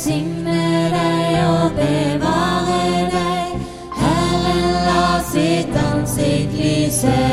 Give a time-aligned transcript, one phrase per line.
[0.00, 3.66] velsigne deg og bevare deg.
[4.00, 7.29] Herren la sitt ansikt lyse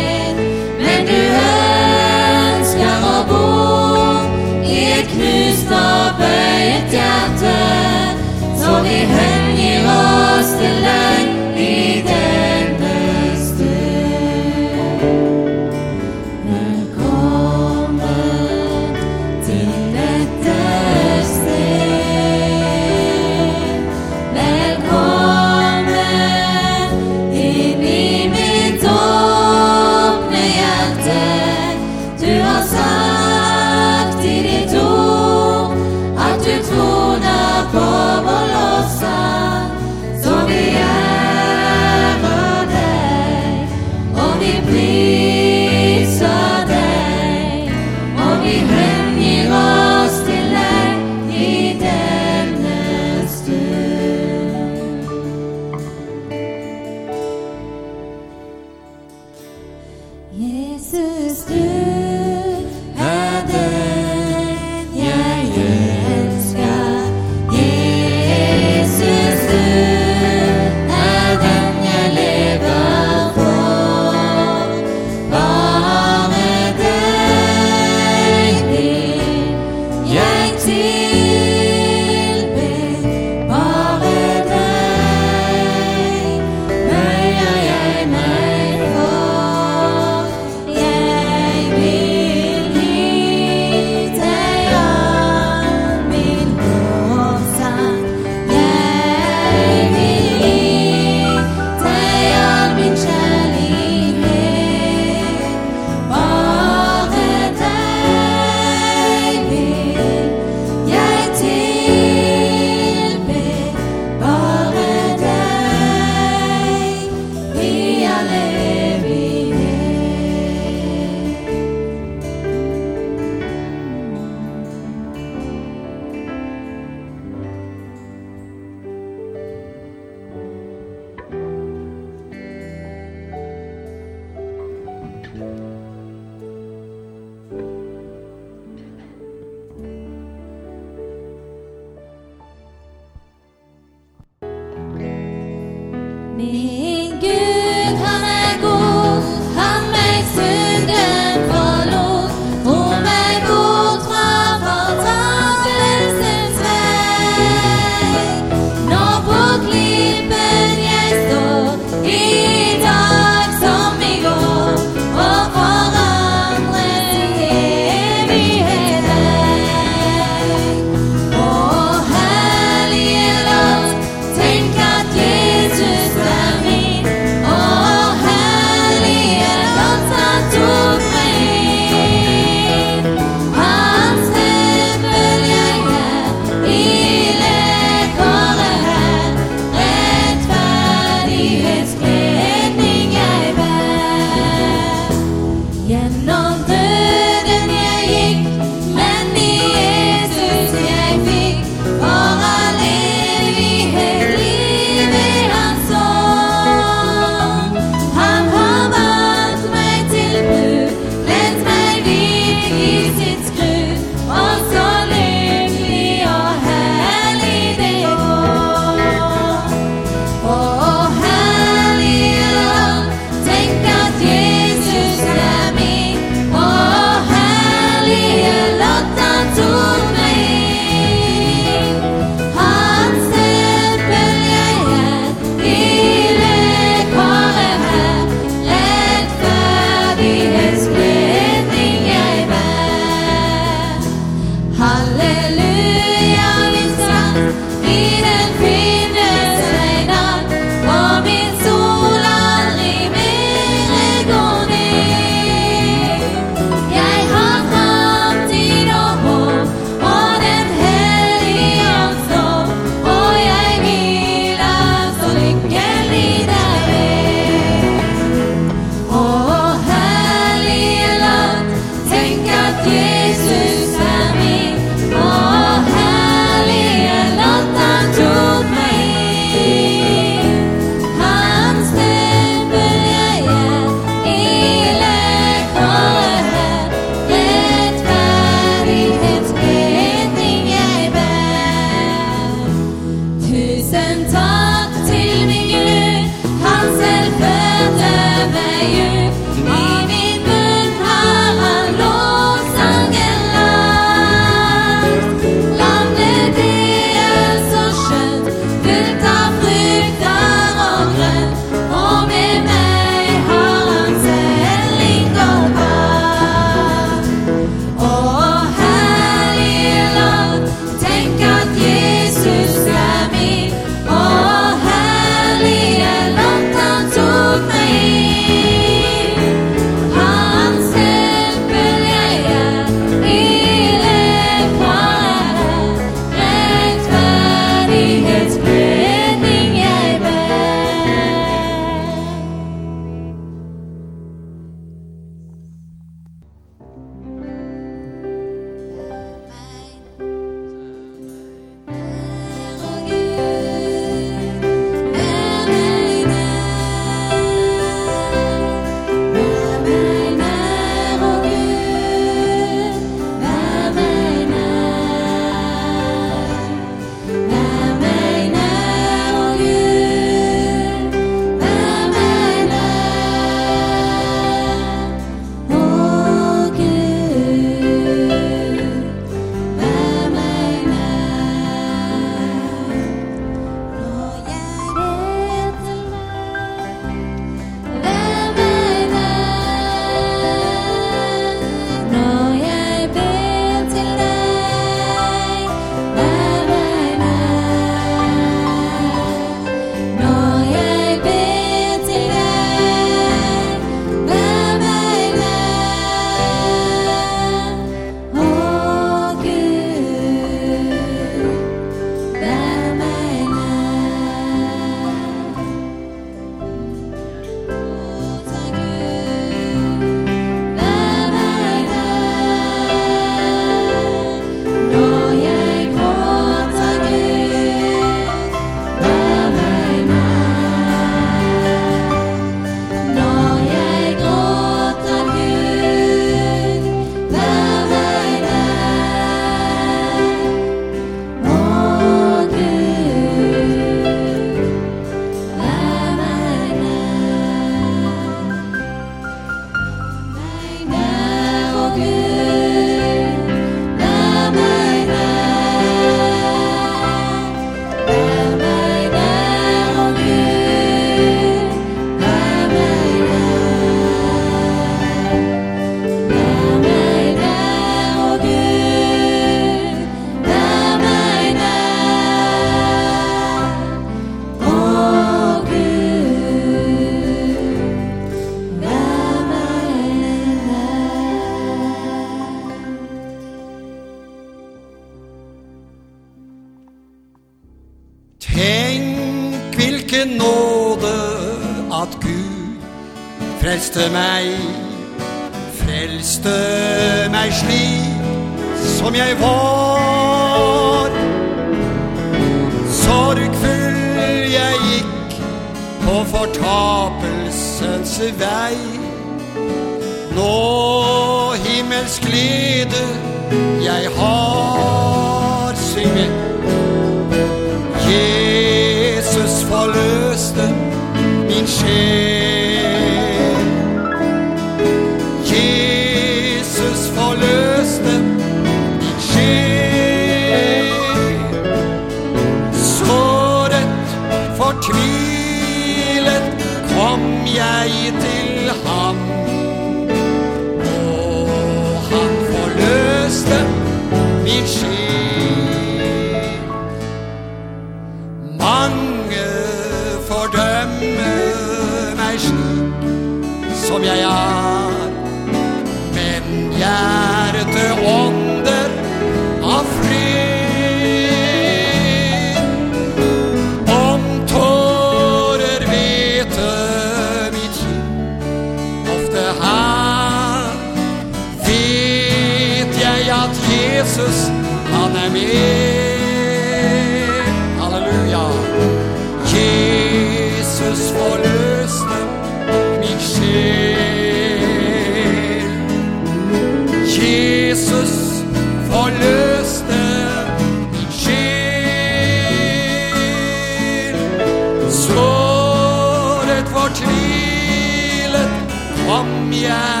[599.61, 600.00] Yeah.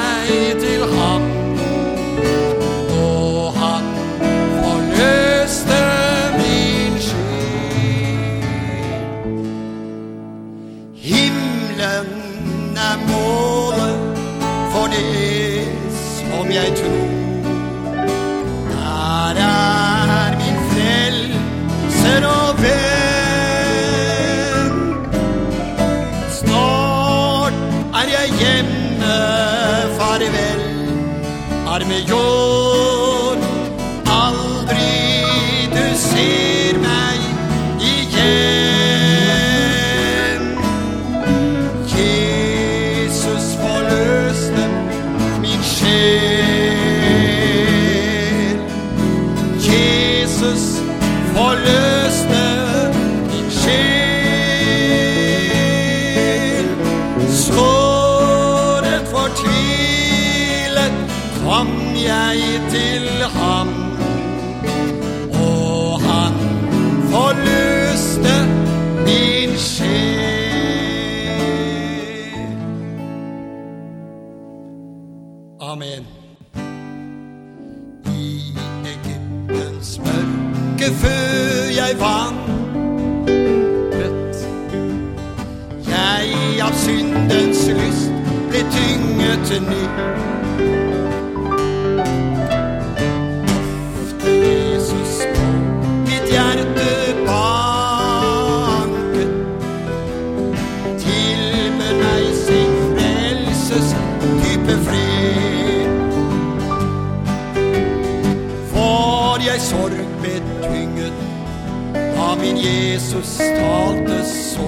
[113.21, 114.67] Jesus talte så.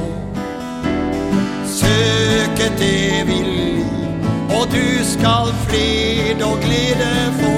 [1.66, 3.86] Søk et evig liv,
[4.50, 7.56] og du skal fred og glede få.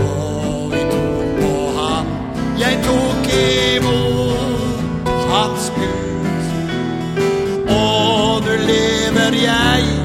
[0.00, 2.06] Og vi tok på ham,
[2.58, 3.28] jeg tok
[3.76, 6.42] imot hans Gud.
[7.68, 9.95] Og du lever jeg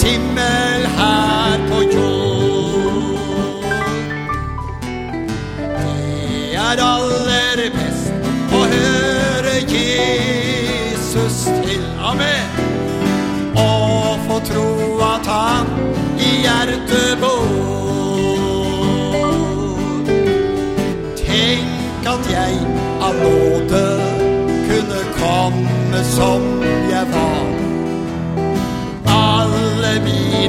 [0.00, 0.86] Himmel.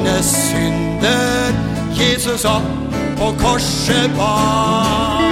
[0.04, 1.52] mine synder
[1.96, 2.62] Jesus opp
[3.16, 5.22] på korset bar.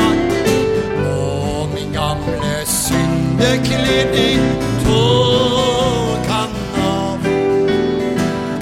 [1.05, 4.41] Og min gamle syndekledning
[4.85, 6.51] tok han
[6.85, 7.29] av.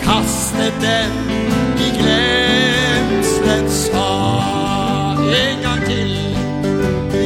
[0.03, 1.13] Kastet den
[1.79, 5.21] i glemselens hav.
[5.21, 6.37] En gang til,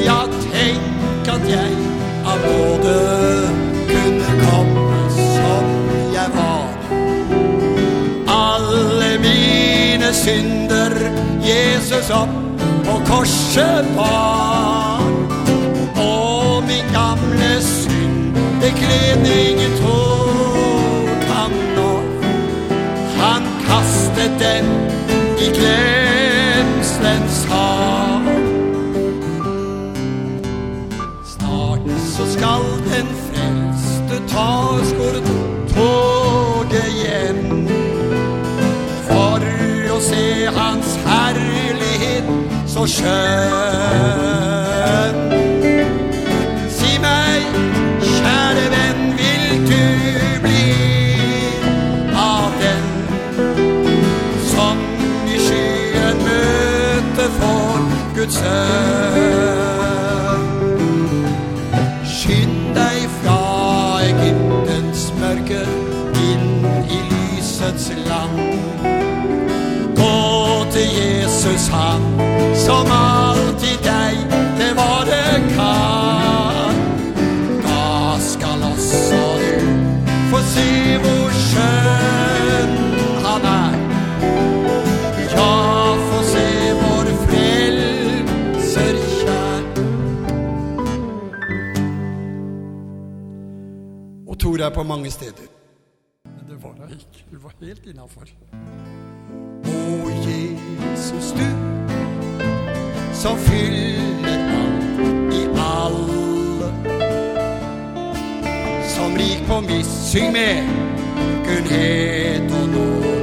[0.05, 0.21] ja,
[0.53, 1.73] tenk at jeg
[2.25, 3.14] er nåde
[11.85, 12.29] Jesus opp
[12.85, 15.03] på korset bar.
[16.01, 19.75] Og min gamle synd, det gled ingen
[21.29, 21.91] han nå.
[23.19, 24.65] Han kastet den
[25.39, 28.33] i glemselens hav.
[31.35, 31.85] Snart
[32.17, 35.24] så skal den frelste ta skåret
[42.87, 44.35] skjønn.
[46.77, 47.43] Si meg,
[48.03, 49.85] kjære venn, vil du
[50.45, 50.67] bli
[52.25, 52.85] av den
[54.51, 54.77] som
[55.31, 57.75] i skyen møter for
[58.19, 59.04] Guds sønn?
[94.75, 95.47] på mange steder.
[96.25, 97.25] Men det var da ikke.
[97.31, 98.29] Du var helt innafor.
[99.65, 101.49] Å, Jesus, du
[103.25, 106.69] som fyller alt i alle.
[108.89, 110.69] Som rik på missyng med
[111.47, 113.14] kunnhet og nåd.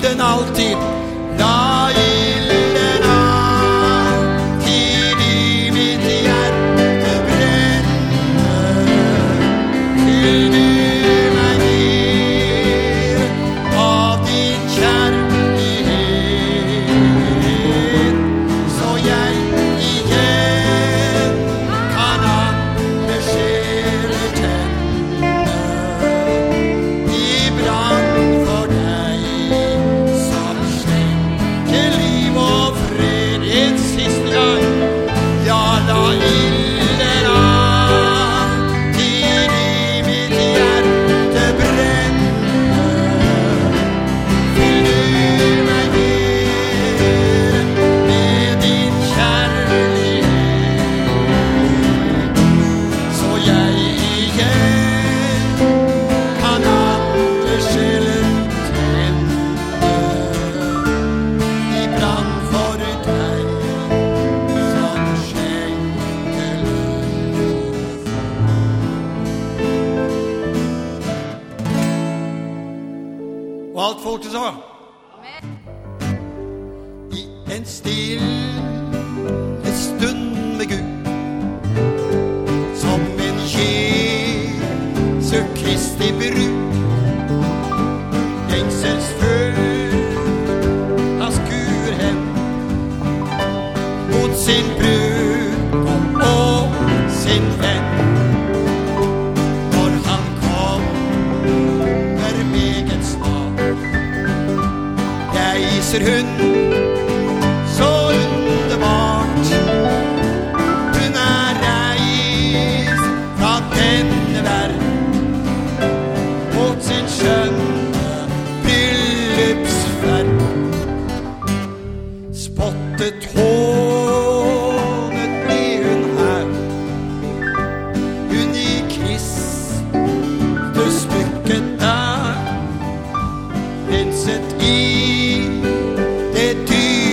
[0.00, 0.97] til den alltid.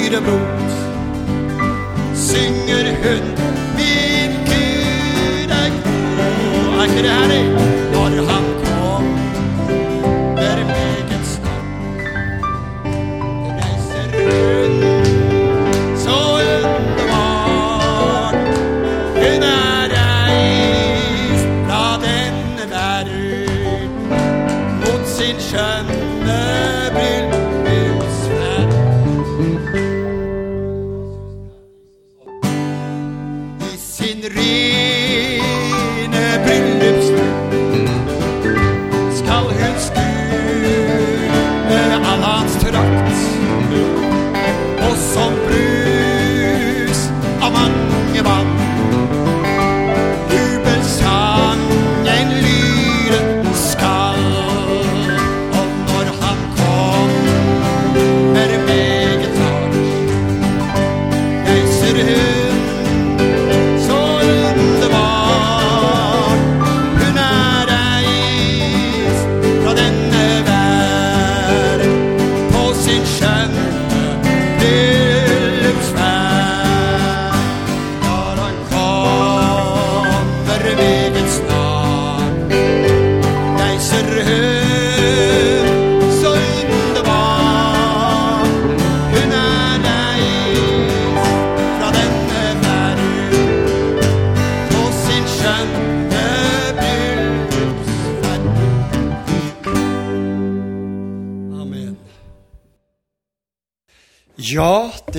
[0.06, 0.72] Dyre mot,
[2.14, 3.24] Synger hun
[3.78, 6.80] min Gud er god.
[6.80, 7.75] Er ikke det herlig?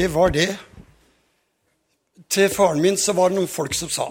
[0.06, 0.50] Det var det.
[2.30, 4.06] Til faren min så var det noen folk som sa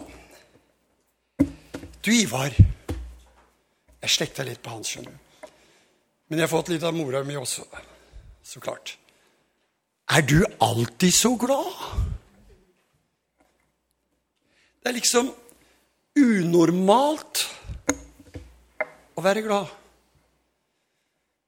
[2.04, 5.48] Du, Ivar Jeg slekta litt på han, skjønner du.
[6.28, 7.64] Men jeg har fått litt av mora mi også,
[8.44, 8.98] så klart.
[10.12, 11.72] Er du alltid så glad?
[14.82, 15.32] Det er liksom
[16.20, 17.46] unormalt
[19.16, 19.72] å være glad.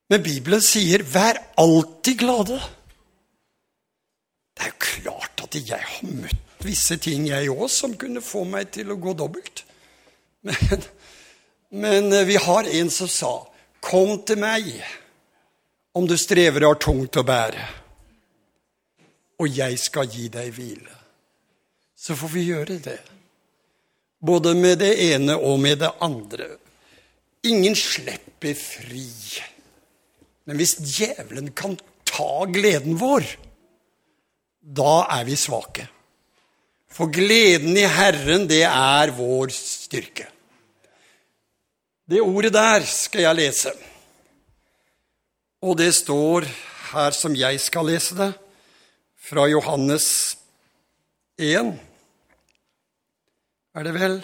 [0.09, 2.76] Men Bibelen sier 'vær alltid glade'.
[4.57, 8.41] Det er jo klart at jeg har møtt visse ting, jeg òg, som kunne få
[8.49, 9.63] meg til å gå dobbelt.
[10.47, 10.83] Men,
[11.69, 13.33] men eh, vi har en som sa
[13.81, 14.69] 'Kom til meg
[15.93, 17.67] om du strever og har tungt å bære',
[19.39, 20.95] og jeg skal gi deg hvile.
[21.95, 22.99] Så får vi gjøre det.
[24.19, 26.47] Både med det ene og med det andre.
[27.43, 29.07] Ingen slipper fri.
[30.45, 33.25] Men hvis djevelen kan ta gleden vår,
[34.67, 35.87] da er vi svake.
[36.91, 40.27] For gleden i Herren, det er vår styrke.
[42.07, 43.73] Det ordet der skal jeg lese.
[45.61, 46.47] Og det står
[46.93, 48.31] her som jeg skal lese det,
[49.27, 50.37] fra Johannes
[51.37, 51.73] 1,
[53.75, 54.15] er det vel?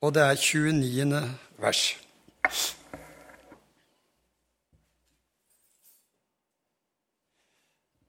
[0.00, 1.22] Og det er 29.
[1.58, 1.82] vers.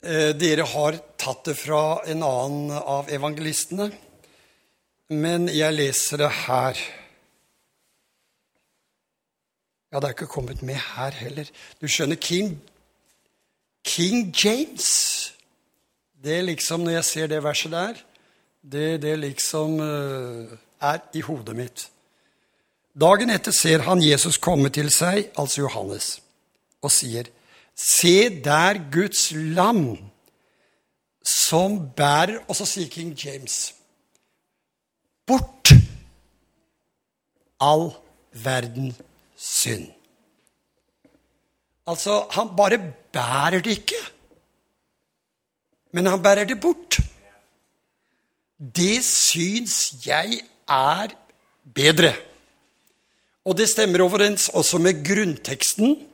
[0.10, 3.92] Dere har tatt det fra en annen av evangelistene,
[5.14, 6.80] men jeg leser det her.
[9.90, 11.50] Ja, det er ikke kommet med her heller.
[11.82, 12.56] Du skjønner, King,
[13.86, 15.34] King James
[16.20, 18.00] Det er liksom, når jeg ser det verset der,
[18.62, 21.86] det, det liksom eh, er i hodet mitt.
[22.92, 26.18] Dagen etter ser han Jesus komme til seg, altså Johannes,
[26.84, 27.30] og sier,
[27.80, 29.98] Se der Guds lam
[31.24, 33.74] som bærer Og så sier King James
[35.28, 35.72] Bort
[37.62, 37.92] all
[38.34, 38.96] verden
[39.38, 39.92] synd.
[41.88, 42.80] Altså, han bare
[43.14, 44.00] bærer det ikke.
[45.94, 47.00] men han bærer det bort.
[48.60, 51.16] Det syns jeg er
[51.76, 52.14] bedre.
[53.46, 56.09] Og det stemmer overens også med grunnteksten.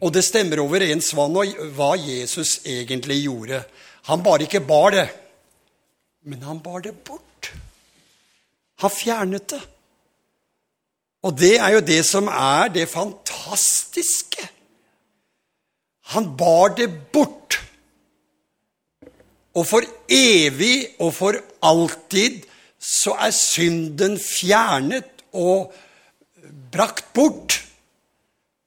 [0.00, 3.62] Og det stemmer overens hva Jesus egentlig gjorde.
[4.08, 5.08] Han bare ikke bar det,
[6.24, 7.52] men han bar det bort.
[8.80, 9.60] Han fjernet det.
[11.28, 14.46] Og det er jo det som er det fantastiske.
[16.14, 17.58] Han bar det bort.
[19.54, 21.36] Og for evig og for
[21.66, 22.46] alltid
[22.80, 25.74] så er synden fjernet og
[26.72, 27.58] brakt bort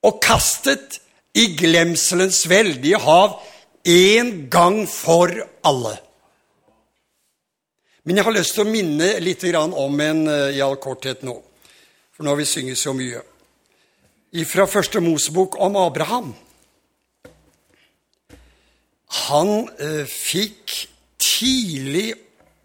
[0.04, 1.00] og kastet
[1.34, 3.40] i glemselens veldige hav
[3.84, 5.32] en gang for
[5.66, 5.98] alle.
[8.04, 11.36] Men jeg har lyst til å minne litt om en eh, i all korthet nå.
[12.14, 13.22] For nå har vi synget så mye.
[14.50, 16.34] Fra første Mosebok om Abraham.
[19.30, 20.76] Han eh, fikk
[21.22, 22.14] tidlig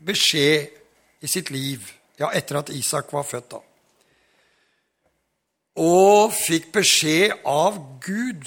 [0.04, 0.74] beskjed
[1.22, 1.82] i sitt liv,
[2.18, 3.67] ja, etter at Isak var født, da.
[5.78, 8.44] Og fikk beskjed av Gud.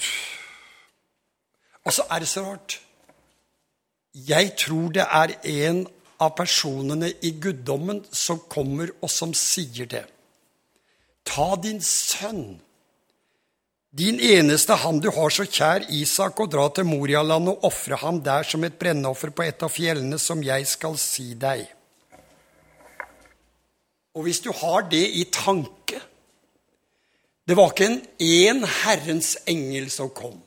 [1.82, 2.78] Og så er det så rart.
[4.12, 5.86] Jeg tror det er en
[6.20, 10.04] av personene i guddommen som kommer, og som sier det.
[11.24, 12.60] Ta din sønn
[13.92, 18.22] din eneste han du har så kjær, Isak, og dra til Morialandet og ofre ham
[18.24, 21.66] der som et brennoffer på et av fjellene som jeg skal si deg.
[24.16, 26.00] Og hvis du har det i tanke
[27.52, 30.38] Det var ikke en én Herrens engel som kom.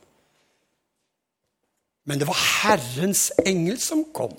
[2.09, 4.33] Men det var Herrens engel som kom.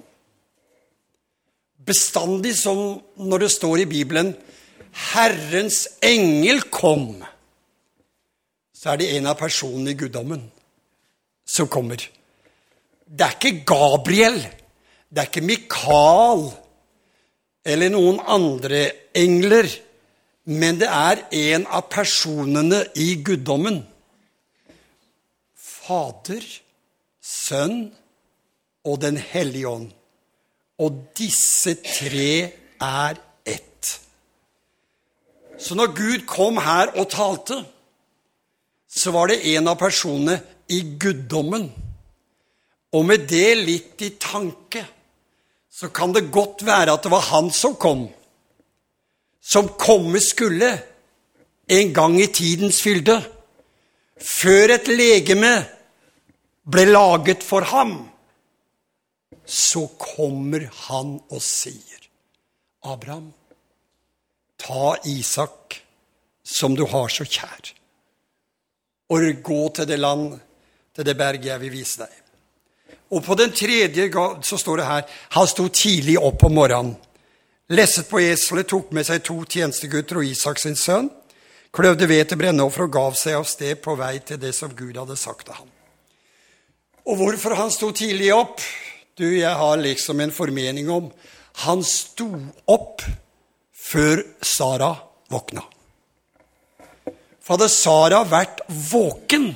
[1.87, 4.35] Bestandig som når det står i Bibelen
[4.91, 7.23] 'Herrens engel kom'
[8.75, 10.43] så er det en av personene i guddommen
[11.47, 12.03] som kommer.
[13.07, 14.43] Det er ikke Gabriel,
[15.11, 16.51] det er ikke Mikael
[17.65, 19.86] eller noen andre engler,
[20.47, 23.81] men det er en av personene i guddommen.
[25.59, 26.45] Fader,
[27.23, 27.89] Sønn
[28.87, 29.89] og Den hellige ånd.
[30.79, 32.31] Og disse tre
[32.79, 33.91] er ett.
[35.59, 37.65] Så når Gud kom her og talte,
[38.87, 40.39] så var det en av personene
[40.71, 41.67] i guddommen.
[42.95, 44.85] Og med det litt i tanke
[45.77, 48.07] så kan det godt være at det var han som kom.
[49.47, 50.73] Som komme skulle
[51.71, 53.21] en gang i tidens fylde.
[54.17, 55.55] Før et legeme
[56.67, 57.99] ble laget for ham,
[59.47, 62.09] så kommer han og sier,
[62.83, 63.29] Abraham,
[64.59, 65.77] ta Isak,
[66.43, 67.77] som du har så kjær
[69.11, 70.39] og gå til det land,
[70.95, 72.23] til det berget jeg vil vise deg.
[73.15, 74.09] Og på den tredje
[74.43, 75.03] så står det her
[75.37, 76.97] han sto tidlig opp om morgenen.
[77.67, 81.09] Lesset på eselet, tok med seg to tjenestegutter og Isak sin sønn,
[81.75, 84.95] kløvde ved til brennoffer og gav seg av sted på vei til det som Gud
[84.95, 85.73] hadde sagt til ham.
[87.07, 88.63] Og hvorfor han sto tidlig opp?
[89.19, 91.09] Du, jeg har liksom en formening om
[91.65, 92.27] Han sto
[92.69, 93.01] opp
[93.73, 94.91] før Sara
[95.33, 95.63] våkna.
[97.41, 99.55] For hadde Sara vært våken,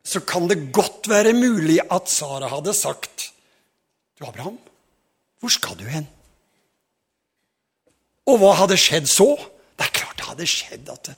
[0.00, 3.28] så kan det godt være mulig at Sara hadde sagt
[4.16, 4.56] Du, Abraham,
[5.42, 6.08] hvor skal du hen?
[8.26, 9.28] Og hva hadde skjedd så?
[9.76, 11.12] Det er klart det hadde skjedd at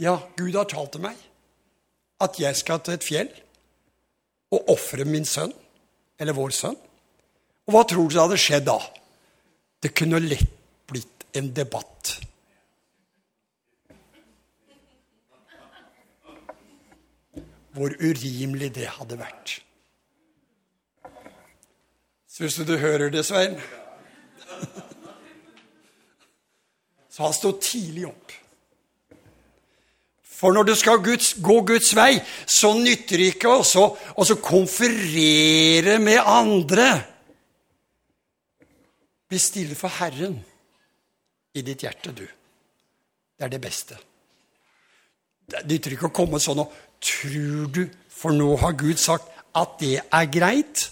[0.00, 1.18] Ja, Gud har talt til meg
[2.24, 3.30] at jeg skal til et fjell
[4.54, 5.52] og ofre min sønn,
[6.18, 6.76] eller vår sønn.
[7.66, 8.78] Og hva tror du hadde skjedd da?
[9.82, 10.50] Det kunne lett
[10.88, 12.14] blitt en debatt
[17.74, 19.56] hvor urimelig det hadde vært.
[22.30, 23.58] Syns du du hører det, Svein?
[27.14, 28.32] Så han sto tidlig opp.
[30.34, 36.18] For når du skal Guds, gå Guds vei, så nytter det ikke å konferere med
[36.18, 36.88] andre.
[39.30, 40.40] Bli stille for Herren
[41.54, 42.26] i ditt hjerte, du.
[42.26, 43.96] Det er det beste.
[45.46, 49.74] Det nytter ikke å komme sånn og Tror du, for nå har Gud sagt, at
[49.76, 50.86] det er greit?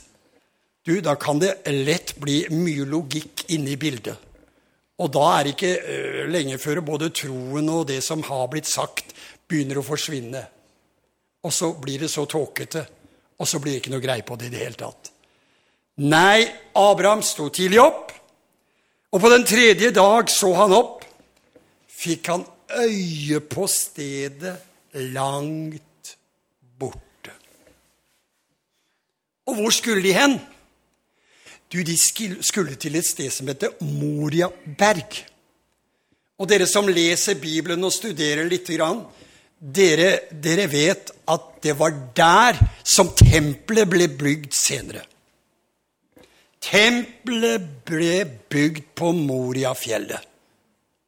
[0.85, 4.32] Du, da kan det lett bli mye logikk inne i bildet.
[5.01, 8.69] Og da er det ikke uh, lenge før både troen og det som har blitt
[8.69, 9.15] sagt,
[9.49, 10.43] begynner å forsvinne.
[11.43, 12.85] Og så blir det så tåkete,
[13.39, 15.11] og så blir det ikke noe greie på det i det hele tatt.
[16.03, 16.45] Nei,
[16.79, 18.13] Abraham sto tidlig opp,
[19.13, 21.03] og på den tredje dag så han opp.
[21.93, 24.55] Fikk han øye på stedet
[25.13, 26.15] langt
[26.81, 27.35] borte.
[29.47, 30.39] Og hvor skulle de hen?
[31.73, 35.23] Du, de skulle til et sted som heter Moria berg.
[36.37, 38.69] Og dere som leser Bibelen og studerer litt,
[39.63, 45.07] dere, dere vet at det var der som tempelet ble bygd senere.
[46.63, 48.21] Tempelet ble
[48.53, 50.29] bygd på Moriafjellet.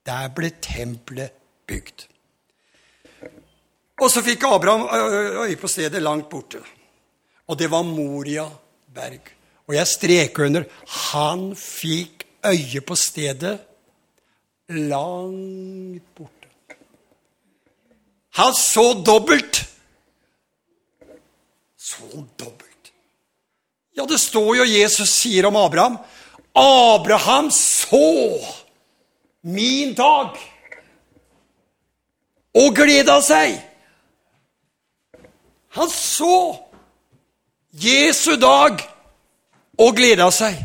[0.05, 1.37] Der ble tempelet
[1.69, 2.09] bygd.
[4.01, 4.89] Og så fikk Abraham
[5.45, 6.65] øye på stedet langt borte.
[7.47, 8.49] Og det var Moria
[8.95, 9.35] berg.
[9.69, 10.67] Og jeg streker under
[11.13, 13.57] han fikk øye på stedet
[14.69, 16.77] langt borte.
[18.35, 19.63] Han så dobbelt.
[21.79, 22.93] Så dobbelt.
[23.97, 25.99] Ja, det står jo Jesus sier om Abraham.
[26.55, 28.41] Abraham så
[29.43, 30.35] min dag
[32.55, 33.59] og gleda seg.
[35.75, 36.57] Han så
[37.75, 38.79] Jesu dag
[39.81, 40.59] og gleda seg.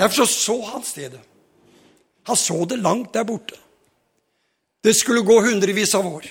[0.00, 1.20] Derfor så, så han stedet.
[2.28, 3.56] Han så det langt der borte.
[4.80, 6.28] Det skulle gå hundrevis av år.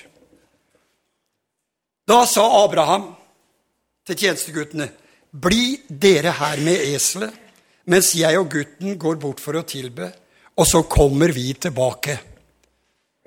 [2.10, 3.12] Da sa Abraham
[4.06, 4.88] til tjenesteguttene,
[5.30, 7.30] bli dere her med eselet,
[7.86, 10.08] mens jeg og gutten går bort for å tilbe,
[10.58, 12.16] og så kommer vi tilbake.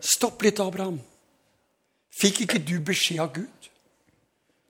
[0.03, 0.99] Stopp litt, Abraham.
[2.13, 3.69] Fikk ikke du beskjed av Gud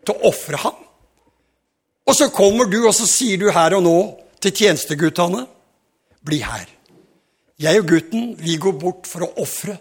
[0.06, 0.78] til å ofre ham?
[2.08, 3.98] Og så kommer du, og så sier du her og nå
[4.44, 5.46] til tjenesteguttene,
[6.24, 6.68] bli her.
[7.60, 9.78] Jeg og gutten, vi går bort for å ofre.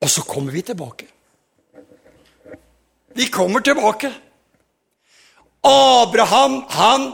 [0.00, 1.08] Og så kommer vi tilbake.
[3.16, 4.12] Vi kommer tilbake.
[5.66, 7.10] Abraham, han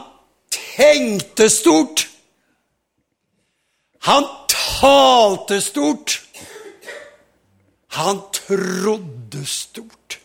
[0.51, 2.05] tenkte stort.
[4.07, 6.21] Han talte stort.
[7.97, 10.19] Han trodde stort.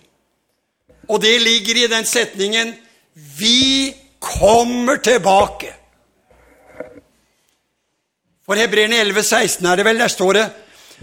[1.08, 2.76] Og det ligger i den setningen
[3.14, 5.74] 'Vi kommer tilbake'.
[8.46, 10.52] For Hebreerne 11, 16 er det vel, der står det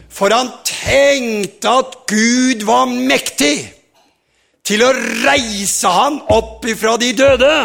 [0.10, 3.74] For han tenkte at Gud var mektig
[4.64, 4.94] til å
[5.26, 7.56] reise han opp ifra de døde,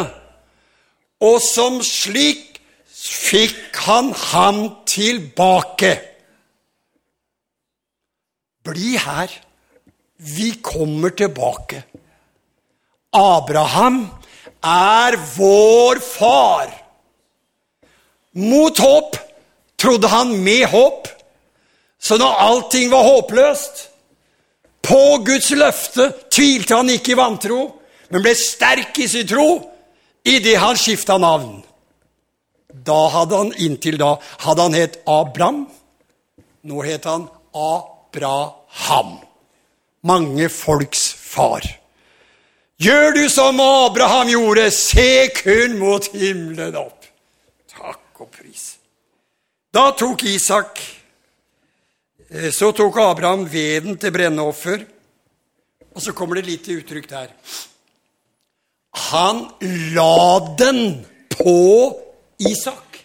[1.20, 2.58] og som slik
[3.04, 5.92] fikk han ham tilbake.
[8.64, 9.30] Bli her.
[10.16, 11.84] Vi kommer tilbake.
[13.14, 14.08] Abraham
[14.64, 16.70] er vår far.
[18.34, 19.18] Mot håp
[19.78, 21.08] trodde han med håp.
[22.00, 23.90] Så når allting var håpløst,
[24.84, 27.60] på Guds løfte, tvilte han ikke i vantro,
[28.12, 29.46] men ble sterk i sin tro
[30.28, 31.62] idet han skifta navn.
[32.68, 35.64] Da hadde han inntil da hadde han het Abram.
[36.68, 39.16] Nå het han Abraham.
[40.04, 41.64] Mange folks far.
[42.82, 47.06] Gjør du som Abraham gjorde, se kun mot himmelen opp.
[47.70, 48.74] Takk og pris.
[49.74, 50.78] Da tok Isak
[52.30, 54.84] eh, Så tok Abraham veden til brennoffer.
[55.94, 57.30] Og så kommer det litt uttrykk der.
[59.10, 59.44] Han
[59.94, 61.58] la den på
[62.42, 62.98] Isak.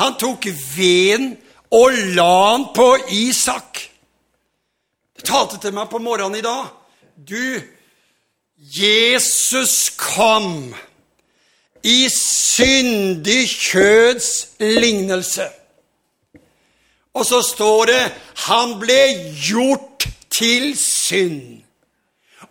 [0.00, 1.34] Han tok veden
[1.76, 3.82] og la den på Isak.
[5.16, 6.70] Det talte til meg på morgenen i dag.
[7.16, 7.60] Du,
[8.60, 10.74] Jesus kom
[11.82, 14.28] i syndig kjøds
[14.60, 15.46] lignelse.
[17.16, 18.02] Og så står det
[18.46, 19.00] han ble
[19.32, 21.62] gjort til synd.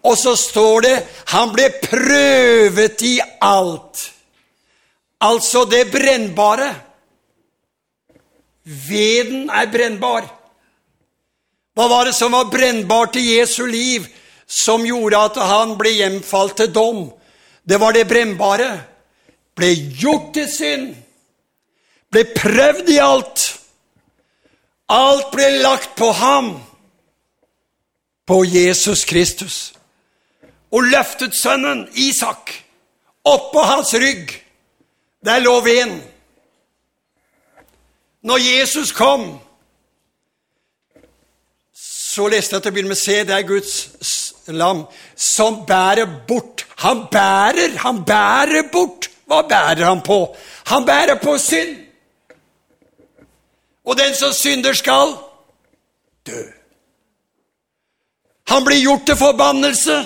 [0.03, 0.95] Og så står det
[1.33, 4.09] han ble prøvet i alt.
[5.21, 6.73] Altså det brennbare.
[8.63, 10.27] Veden er brennbar.
[11.75, 14.07] Hva var det som var brennbart i Jesu liv,
[14.49, 17.03] som gjorde at han ble hjemfalt til dom?
[17.69, 18.69] Det var det brennbare.
[19.55, 19.69] Ble
[20.01, 20.95] gjort til synd.
[22.09, 23.45] Ble prøvd i alt.
[24.89, 26.55] Alt ble lagt på ham.
[28.25, 29.73] På Jesus Kristus.
[30.71, 32.53] Og løftet sønnen Isak
[33.25, 34.33] oppå hans rygg.
[35.25, 36.01] Der lå veden.
[38.21, 39.39] Når Jesus kom,
[41.73, 44.85] så leste jeg til å begynne med se, det er Guds lam
[45.15, 46.65] som bærer bort.
[46.77, 49.09] Han bærer, han bærer bort.
[49.29, 50.35] Hva bærer han på?
[50.65, 51.75] Han bærer på synd.
[53.85, 55.17] Og den som synder, skal
[56.27, 56.41] dø.
[58.49, 59.97] Han blir gjort til forbannelse.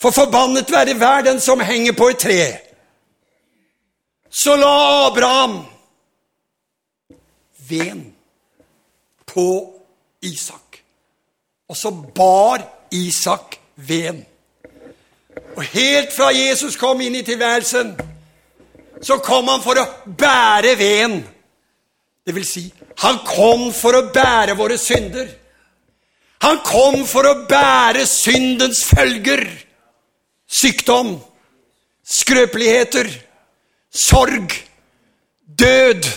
[0.00, 2.40] For forbannet være hver den som henger på et tre.
[4.30, 5.66] Så la Abraham
[7.68, 8.16] veden
[9.26, 9.74] på
[10.22, 10.69] Isak.
[11.70, 14.24] Og så bar Isak veden.
[15.56, 17.92] Og helt fra Jesus kom inn i tilværelsen,
[19.02, 19.86] så kom han for å
[20.18, 21.20] bære veden.
[22.26, 22.64] Det vil si,
[23.00, 25.28] han kom for å bære våre synder.
[26.42, 29.44] Han kom for å bære syndens følger.
[30.50, 31.14] Sykdom,
[32.02, 33.06] skrøpeligheter,
[33.94, 34.56] sorg,
[35.46, 36.10] død.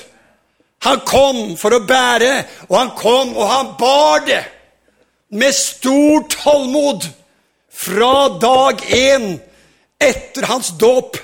[0.88, 2.34] Han kom for å bære,
[2.72, 4.42] og han kom, og han bar det
[5.34, 7.08] med stor tålmod
[7.74, 9.40] fra dag én
[10.00, 11.18] etter hans dåp.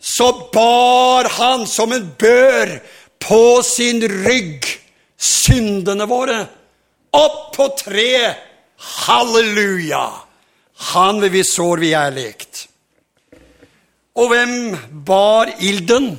[0.00, 2.80] Så bar han som en bør
[3.22, 4.66] på sin rygg
[5.16, 6.40] syndene våre
[7.14, 8.48] opp på treet.
[9.06, 10.08] Halleluja!
[10.92, 12.66] Han ved vi sår vi er lekt.
[14.18, 14.54] Og hvem
[15.06, 16.16] bar ilden?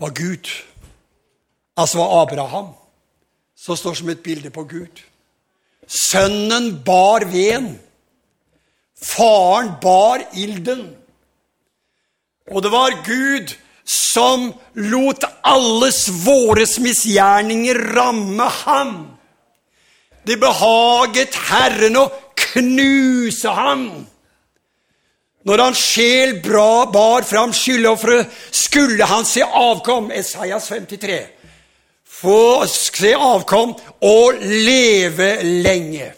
[0.00, 0.48] Var Gud.
[1.76, 2.72] Altså var Abraham,
[3.56, 5.04] som står som et bilde på Gud.
[5.86, 7.74] Sønnen bar veden.
[9.04, 10.86] Faren bar ilden.
[12.50, 13.54] Og det var Gud
[13.84, 18.94] som lot alles våres misgjerninger ramme ham.
[20.24, 22.08] Det behaget Herren å
[22.46, 23.84] knuse ham.
[25.44, 30.08] Når hans sjel bra bar fram skyldofferet, skulle han se avkom.
[30.12, 31.18] Esaias 53.
[32.24, 36.12] Få se avkom og leve lenge.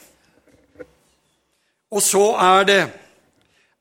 [1.91, 2.83] Og så er det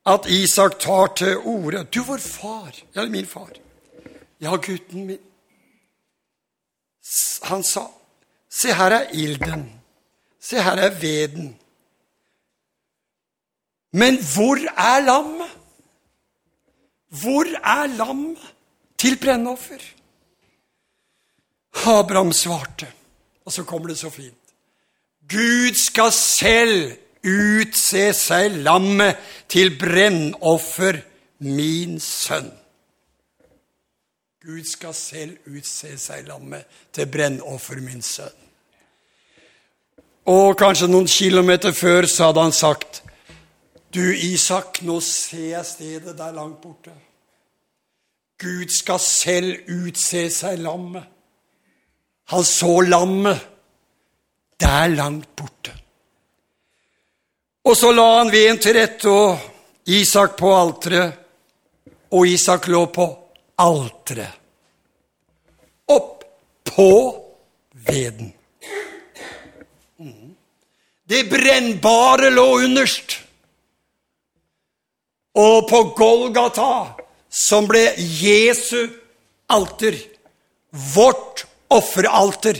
[0.06, 1.84] at Isak tar til orde.
[1.94, 3.50] Du, vår far Eller min far.
[4.42, 5.22] Ja, gutten min.
[7.44, 7.86] Han sa,
[8.50, 9.68] se her er ilden.
[10.42, 11.54] Se her er veden.
[13.94, 15.42] Men hvor er lam?
[17.22, 18.38] Hvor er lam
[18.98, 19.95] til brennoffer?
[21.84, 22.88] Abraham svarte,
[23.46, 24.38] og så kommer det så fint.
[25.30, 26.94] Gud skal selv
[27.26, 29.18] utse seg lammet
[29.50, 31.02] til brennoffer,
[31.40, 32.52] min sønn.
[34.46, 38.42] Gud skal selv utse seg lammet til brennoffer, min sønn.
[40.30, 43.02] Og kanskje noen kilometer før så hadde han sagt
[43.94, 46.94] Du, Isak, nå ser jeg stedet der langt borte.
[48.42, 51.15] Gud skal selv utse seg lammet.
[52.26, 53.38] Han så lammet
[54.58, 55.74] der langt borte.
[57.66, 59.52] Og så la han veden til rette og
[59.86, 61.14] Isak på alteret,
[62.14, 63.06] og Isak lå på
[63.62, 64.42] alteret.
[65.94, 66.24] Opp
[66.66, 66.90] på
[67.86, 68.32] veden.
[71.06, 73.20] Det brennbare lå underst.
[75.36, 76.96] Og på Golgata,
[77.30, 78.88] som ble Jesu
[79.52, 79.98] alter,
[80.96, 82.60] vårt offeralter,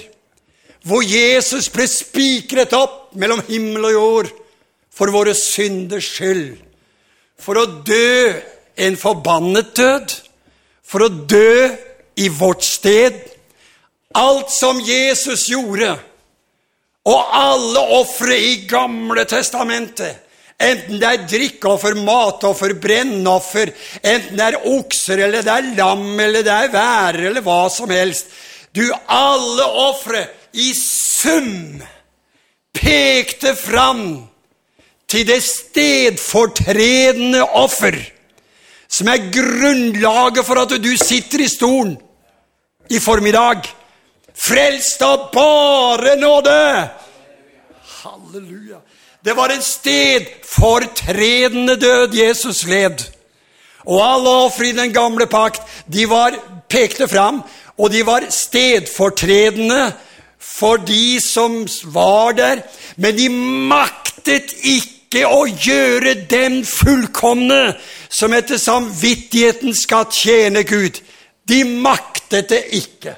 [0.86, 4.34] hvor Jesus ble spikret opp mellom himmel og jord
[4.96, 6.56] for våre synders skyld,
[7.42, 8.36] for å dø
[8.86, 10.14] en forbannet død,
[10.86, 11.72] for å dø
[12.22, 13.18] i vårt sted.
[14.16, 15.96] Alt som Jesus gjorde,
[17.06, 20.22] og alle ofre i Gamle testamentet,
[20.56, 26.46] enten det er drikkeoffer, matoffer, brennoffer, enten det er okser, eller det er lam, eller
[26.46, 28.32] det er værer, eller hva som helst
[28.76, 31.80] Du, alle ofre i sum
[32.76, 34.28] pekte fram
[35.08, 37.96] til det stedfortredende offer,
[38.88, 41.98] som er grunnlaget for at du sitter i stolen
[42.92, 43.62] i formiddag.
[44.36, 46.90] Frelst av bare nåde!
[48.04, 48.78] Halleluja.
[49.26, 53.12] Det var en stedfortredende død Jesus led.
[53.86, 56.32] Og alle ofre i den gamle pakt, de var
[56.70, 57.44] pekte fram,
[57.78, 59.94] og de var stedfortredende
[60.40, 62.62] for de som var der,
[62.96, 63.30] men de
[63.70, 67.76] maktet ikke å gjøre dem fullkomne
[68.10, 71.02] som etter samvittigheten skal tjene Gud.
[71.48, 73.16] De maktet det ikke.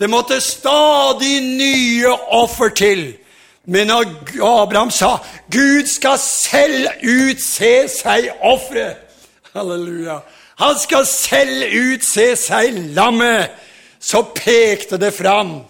[0.00, 3.12] Det måtte stadig nye offer til.
[3.66, 4.04] Men når
[4.42, 5.18] Abraham sa
[5.50, 8.96] 'Gud skal selv utse seg offeret'
[9.54, 10.18] Halleluja.
[10.56, 11.62] Han skal selv
[11.92, 13.50] utse seg lammet.
[14.02, 15.60] Så pekte det fram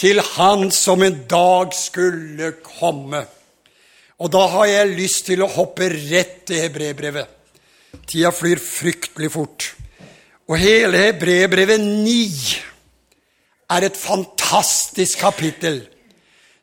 [0.00, 3.24] til han som en dag skulle komme.
[4.20, 7.28] Og da har jeg lyst til å hoppe rett til hebreerbrevet.
[8.06, 9.70] Tida flyr fryktelig fort.
[10.50, 12.60] Og hele hebreerbrevet 9
[13.70, 15.80] er et fantastisk kapittel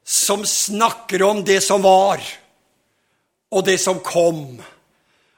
[0.07, 2.21] som snakker om det som var,
[3.51, 4.59] og det som kom,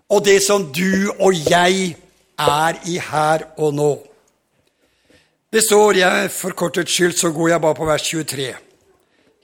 [0.09, 1.95] og det som du og jeg
[2.39, 3.91] er i her og nå.
[5.49, 8.49] Det står jeg, For kortets skyld så går jeg bare på vers 23,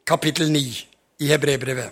[0.05, 0.61] kapittel 9
[1.19, 1.89] i Hebrebrevet.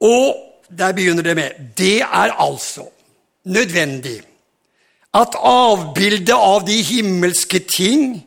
[0.00, 2.86] Og Der begynner det med Det er altså
[3.44, 4.22] nødvendig
[5.14, 8.22] at avbildet av de himmelske ting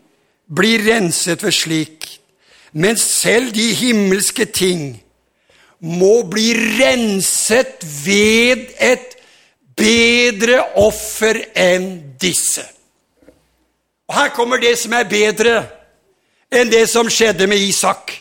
[0.55, 2.05] blir renset ved slik,
[2.73, 5.01] mens selv de himmelske ting
[5.79, 9.17] må bli renset ved et
[9.77, 11.89] bedre offer enn
[12.21, 12.61] disse.
[14.07, 15.55] Og Her kommer det som er bedre
[16.53, 18.13] enn det som skjedde med Isak.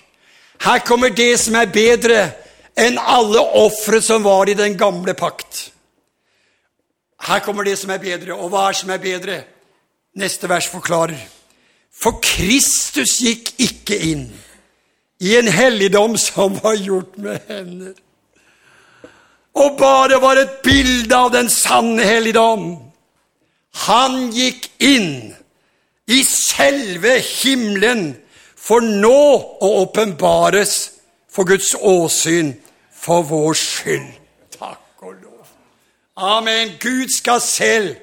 [0.65, 2.25] Her kommer det som er bedre
[2.77, 5.71] enn alle ofre som var i den gamle pakt.
[7.25, 8.35] Her kommer det som er bedre.
[8.37, 9.43] Og hva er som er bedre?
[10.17, 11.21] Neste vers forklarer.
[11.95, 14.27] For Kristus gikk ikke inn
[15.25, 17.95] i en helligdom som var gjort med hender,
[19.55, 22.65] og bare var et bilde av den sanne helligdom.
[23.87, 25.31] Han gikk inn
[26.07, 28.15] i selve himmelen
[28.57, 29.21] for nå
[29.61, 30.75] å åpenbares
[31.29, 32.55] for Guds åsyn
[32.93, 34.11] for vår skyld.
[34.55, 35.49] Takk og lov.
[36.17, 36.77] Amen.
[36.81, 37.97] Gud skal selv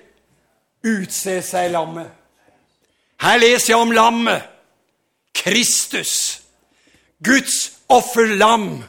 [0.86, 2.10] utse seg lammet.
[3.22, 4.48] Her leser jeg om lammet.
[5.34, 6.42] Kristus.
[7.24, 8.84] Guds offerlam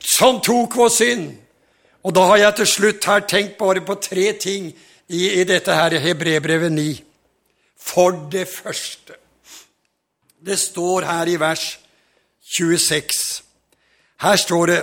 [0.00, 1.32] som tok vår synd.
[2.04, 4.68] Og da har jeg til slutt her tenkt bare på tre ting
[5.08, 7.13] i, i dette her Hebrebrevet 9.
[7.84, 9.18] For det første
[10.44, 11.78] Det står her i vers
[12.56, 13.42] 26.
[14.20, 14.80] Her står det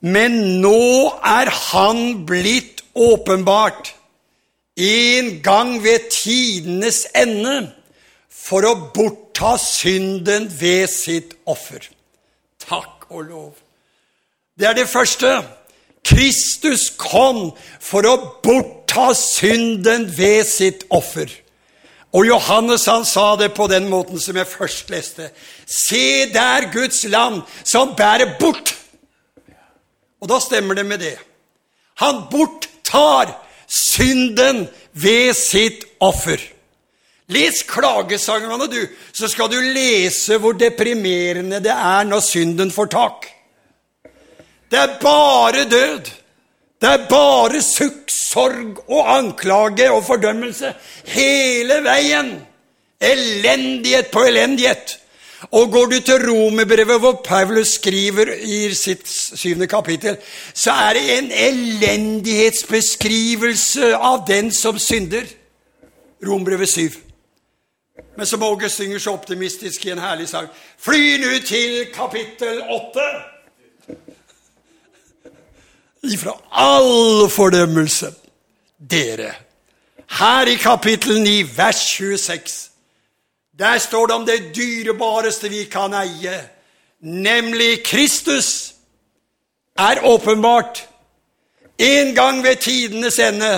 [0.00, 3.94] Men nå er Han blitt åpenbart,
[4.76, 7.70] en gang ved tidenes ende,
[8.30, 11.84] for å bortta synden ved sitt offer.
[12.64, 13.52] Takk og lov.
[14.58, 15.30] Det er det første.
[16.04, 21.28] Kristus kom for å bortta synden ved sitt offer.
[22.10, 25.30] Og Johannes han sa det på den måten som jeg først leste.
[25.66, 28.74] Se der Guds land som bærer bort.
[30.20, 31.16] Og da stemmer det med det.
[32.02, 33.36] Han borttar
[33.70, 36.40] synden ved sitt offer.
[37.30, 38.80] Les klagesangene, du,
[39.14, 43.28] så skal du lese hvor deprimerende det er når synden får tak.
[44.70, 46.10] Det er bare død.
[46.80, 50.74] Det er bare sukk, sorg og anklage og fordømmelse
[51.12, 52.46] hele veien.
[53.00, 55.00] Elendighet på elendighet.
[55.50, 60.16] Og går du til Romerbrevet, hvor Paulus skriver i sitt syvende kapittel,
[60.54, 65.22] så er det en elendighetsbeskrivelse av den som synder.
[66.26, 66.90] Romerbrevet 7.
[68.16, 73.00] Men som Åge synger så optimistisk i en herlig sang Fly nu til kapittel 8!
[76.02, 78.14] Ifra all fordømmelse,
[78.90, 79.34] dere.
[80.10, 82.70] Her i kapittel 9, vers 26,
[83.58, 86.48] der står det om det dyrebareste vi kan eie,
[87.00, 88.74] nemlig Kristus,
[89.78, 90.88] er åpenbart
[91.78, 93.52] en gang ved tidenes ende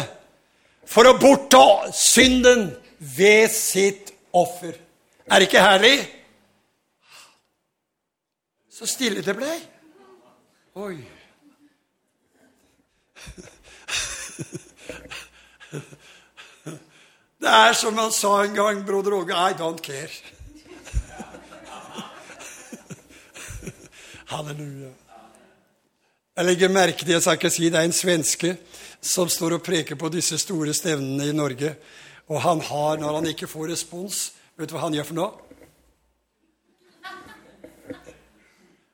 [0.87, 2.69] for å bortta synden
[2.99, 4.75] ved sitt offer.
[5.27, 5.97] Er det ikke herlig?
[8.73, 9.57] Så stille det ble.
[10.75, 10.97] Oi.
[17.43, 20.13] Det er som han sa en gang, broder Åge I don't care.
[24.33, 24.93] Halleluja.
[26.37, 28.55] Jeg legger merke til, jeg skal ikke si det er en svenske
[29.03, 31.75] som står og preker på disse store stevnene i Norge.
[32.31, 35.33] Og han har, når han ikke får respons, vet du hva han gjør for noe?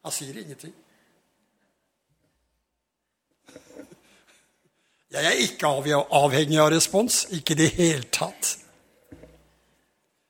[0.02, 0.74] Han sier ingenting.
[5.12, 5.68] Jeg er ikke
[6.12, 7.22] avhengig av respons.
[7.32, 8.56] Ikke i det hele tatt.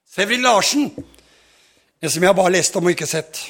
[0.09, 0.91] Severin Larsen,
[2.03, 3.41] en som jeg bare leste om og ikke sett,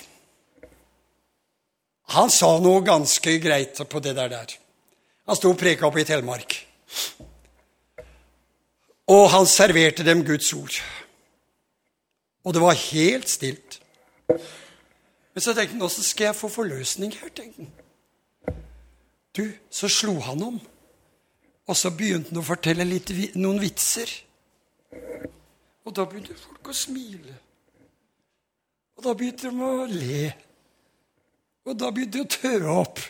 [2.16, 4.32] han sa noe ganske greit på det der.
[4.32, 4.54] der.
[5.28, 6.56] Han sto og preka oppe i Telemark.
[9.12, 10.80] Og han serverte dem Guds ord.
[12.44, 13.80] Og det var helt stilt.
[14.28, 17.28] Men så tenkte han åssen skal jeg få forløsning her?
[17.28, 18.56] tenkte han.
[19.36, 20.60] Du, så slo han om.
[21.68, 24.10] Og så begynte han å fortelle litt, noen vitser.
[25.84, 27.34] Og da begynte folk å smile.
[28.96, 30.22] Og da begynte de å le.
[31.68, 33.02] Og da begynte de å tørre opp.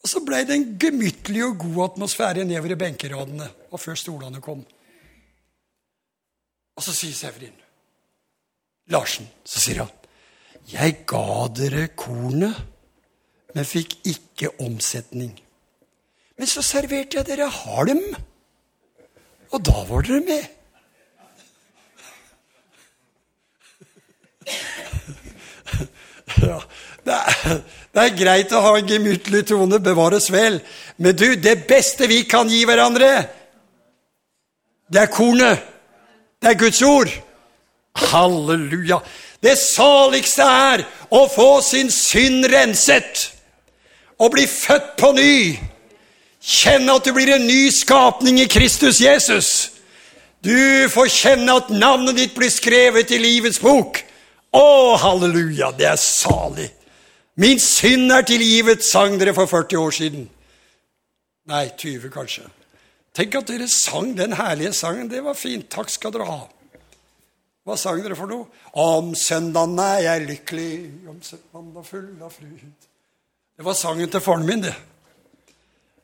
[0.00, 4.40] Og så blei det en gemyttlig og god atmosfære nedover i benkeradene og før stolene
[4.42, 4.62] kom.
[6.76, 7.58] Og så sier Severin
[8.90, 9.92] Larsen, så sier han,
[10.66, 12.56] 'Jeg ga dere kornet,
[13.54, 15.49] men fikk ikke omsetning.'
[16.40, 18.00] Men så serverte jeg dere halm,
[19.52, 20.46] og da var dere med.
[26.40, 26.60] Ja,
[27.04, 27.58] Det er,
[27.92, 30.60] det er greit å ha en gemyttlig tone, bevares vel.
[30.96, 33.10] Men du, det beste vi kan gi hverandre,
[34.88, 35.66] det er kornet.
[36.40, 37.12] Det er Guds ord.
[38.00, 39.02] Halleluja.
[39.44, 43.26] Det saligste er å få sin synd renset
[44.20, 45.36] og bli født på ny.
[46.40, 49.50] Kjenne at du blir en ny skapning i Kristus Jesus.
[50.40, 54.00] Du får kjenne at navnet ditt blir skrevet i livets bok.
[54.56, 56.70] Å, halleluja, det er salig.
[57.40, 60.24] Min synd er tilgivet, sang dere for 40 år siden.
[61.50, 62.48] Nei, 20 kanskje.
[63.16, 65.08] Tenk at dere sang den herlige sangen.
[65.10, 65.68] Det var fint.
[65.70, 66.40] Takk skal dere ha.
[67.66, 68.48] Hva sang dere for noe?
[68.80, 70.70] Om søndagen er jeg lykkelig,
[71.10, 72.88] om søndagen full av fryd.
[73.56, 74.74] Det var sangen til faren min, det.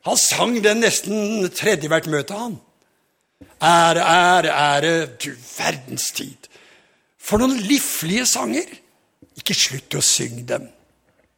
[0.07, 2.55] Han sang den nesten tredje hvert møte, han.
[3.61, 6.47] Ære, ære, ære, du verdens tid.
[7.19, 8.69] For noen liflige sanger.
[9.37, 10.69] Ikke slutt å synge dem.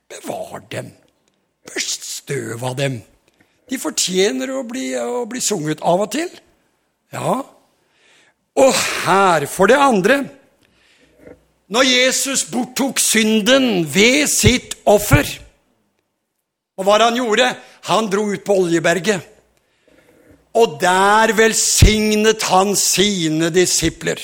[0.10, 0.92] Bevar dem.
[1.68, 3.00] Børst støv av dem.
[3.70, 6.30] De fortjener å bli, å bli sunget av og til.
[7.14, 7.40] Ja.
[8.60, 8.74] Og
[9.06, 10.24] her, for det andre
[11.70, 15.28] Når Jesus borttok synden ved sitt offer
[16.80, 17.50] Og hva han gjorde?
[17.92, 19.26] Han dro ut på Oljeberget.
[20.60, 24.22] Og der velsignet han sine disipler.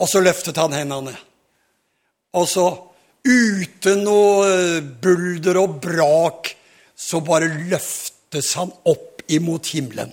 [0.00, 1.12] Og så løftet han hendene.
[2.32, 2.66] Og så
[3.26, 6.54] uten noe bulder og brak,
[6.96, 10.12] så bare løftes han opp imot himmelen.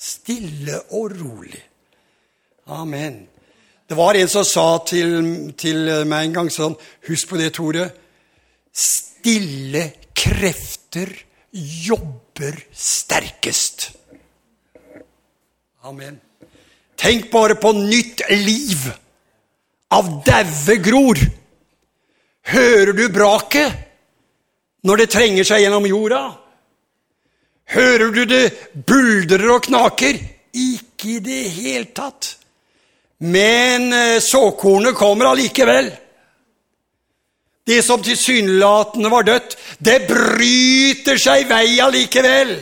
[0.00, 1.60] Stille og rolig.
[2.70, 3.26] Amen.
[3.90, 6.76] Det var en som sa til, til meg en gang sånn
[7.08, 7.88] Husk på det, Tore.
[8.72, 11.10] Stille krefter
[11.52, 13.90] jobber sterkest.
[15.82, 16.20] Amen.
[16.96, 18.90] Tenk bare på nytt liv
[19.90, 21.18] av daue gror.
[22.50, 23.72] Hører du braket
[24.86, 26.20] når det trenger seg gjennom jorda?
[27.70, 28.44] Hører du det
[28.86, 30.18] buldrer og knaker?
[30.50, 32.34] Ikke i det hele tatt.
[33.22, 35.90] Men eh, såkornet kommer allikevel.
[37.70, 42.56] Det som tilsynelatende var dødt, det bryter seg vei allikevel.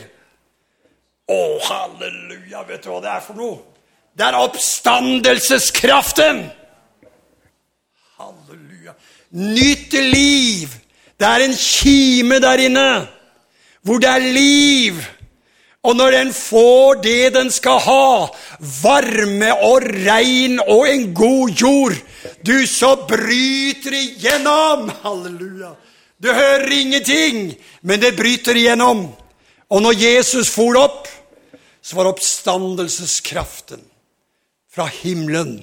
[1.29, 2.65] Å, halleluja!
[2.69, 3.59] Vet du hva det er for noe?
[4.13, 6.43] Det er oppstandelseskraften!
[8.19, 8.93] Halleluja.
[9.33, 10.69] Nytt liv.
[11.17, 12.89] Det er en kime der inne
[13.87, 14.95] hvor det er liv.
[15.89, 18.09] Og når den får det den skal ha,
[18.83, 21.95] varme og regn og en god jord,
[22.45, 24.91] du så bryter igjennom.
[25.03, 25.73] Halleluja.
[26.19, 29.07] Du hører ingenting, men det bryter igjennom.
[29.71, 31.09] Og når Jesus for opp,
[31.81, 33.81] så var oppstandelseskraften
[34.69, 35.63] fra himmelen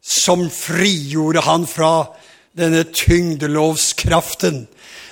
[0.00, 2.08] som frigjorde han fra
[2.56, 4.64] denne tyngdelovskraften.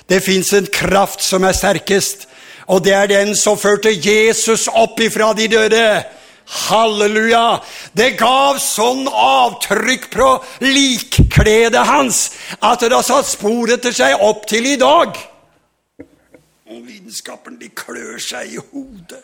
[0.09, 2.25] Det fins en kraft som er sterkest,
[2.67, 5.87] og det er den som førte Jesus opp ifra de døde.
[6.47, 7.59] Halleluja!
[7.91, 10.27] Det gav sånn avtrykk på
[10.63, 12.21] likkledet hans
[12.59, 15.15] at det har satt spor etter seg opp til i dag.
[16.67, 19.23] Og vitenskapen de klør seg i hodet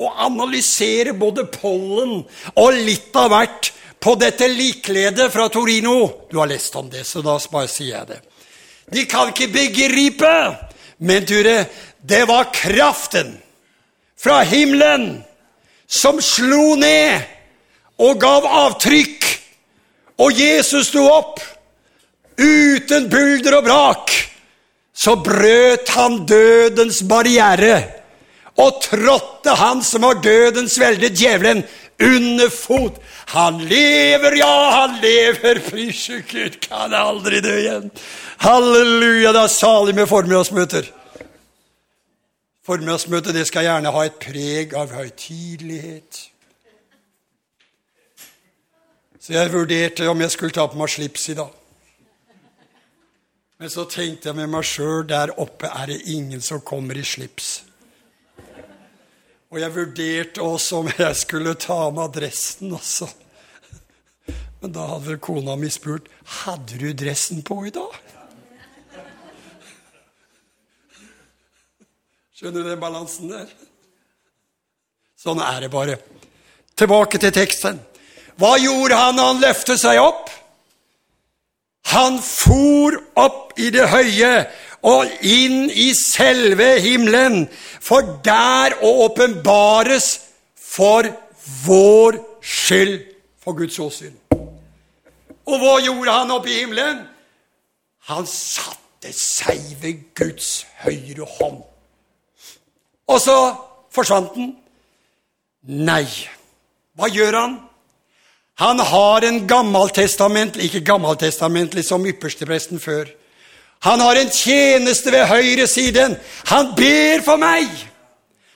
[0.00, 2.22] og analyserer både pollen
[2.56, 6.26] og litt av hvert på dette likkledet fra Torino.
[6.30, 8.20] Du har lest om det, så da bare sier jeg det.
[8.90, 10.32] De kan ikke begripe,
[11.04, 11.66] men dere,
[12.02, 13.38] det var kraften
[14.20, 15.22] fra himmelen
[15.86, 17.20] som slo ned
[18.00, 19.26] og gav avtrykk.
[20.20, 21.40] Og Jesus sto opp
[22.40, 24.12] uten bulder og brak.
[24.92, 27.78] Så brøt han dødens barriere
[28.60, 31.62] og trådte han som var dødens velde, djevelen,
[32.00, 32.96] under fot.
[33.32, 35.60] Han lever, ja, han lever.
[36.32, 37.90] Gud, kan aldri dø igjen.
[38.40, 40.88] Halleluja, det er salig med formiddagsmøter.
[42.66, 46.26] Formiddagsmøtet det skal gjerne ha et preg av høytidelighet.
[49.20, 51.56] Så jeg vurderte om jeg skulle ta på meg slips i dag.
[53.60, 57.04] Men så tenkte jeg med meg sjøl der oppe er det ingen som kommer i
[57.04, 57.50] slips.
[59.50, 63.08] Og jeg vurderte også om jeg skulle ta av meg dressen også.
[64.60, 66.08] Men da hadde vel kona mi spurt
[66.44, 67.96] hadde du dressen på i dag.
[72.40, 73.48] Skjønner du den balansen der?
[75.20, 75.98] Sånn er det bare.
[76.72, 77.76] Tilbake til teksten.
[78.40, 80.30] Hva gjorde han da han løftet seg opp?
[81.92, 84.30] Han for opp i det høye
[84.88, 87.42] og inn i selve himmelen,
[87.76, 90.08] for der å åpenbares
[90.56, 91.10] for
[91.66, 93.02] vår skyld
[93.36, 94.16] for Guds åsyn.
[94.32, 97.04] Og hva gjorde han oppe i himmelen?
[98.08, 101.60] Han satte seg ved Guds høyre hånd.
[103.10, 103.38] Og så
[103.94, 104.52] forsvant den.
[105.66, 106.06] Nei.
[106.96, 107.58] Hva gjør han?
[108.60, 113.08] Han har en gammeltestamentlig, ikke gammeltestamentlig som ypperstepresten før.
[113.88, 116.16] Han har en tjeneste ved høyre siden.
[116.52, 117.68] Han ber for meg.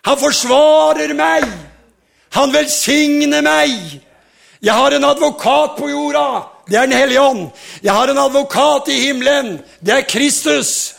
[0.04, 1.46] Han forsvarer meg.
[2.36, 3.72] Han velsigner meg.
[4.64, 6.26] Jeg har en advokat på jorda.
[6.68, 7.48] Det er Den hellige ånd.
[7.82, 9.58] Jeg har en advokat i himmelen.
[9.80, 10.94] Det er Kristus.